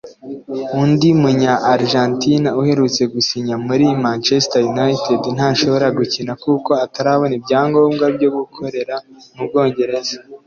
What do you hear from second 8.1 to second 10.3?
byo gukorera mu Bwongereza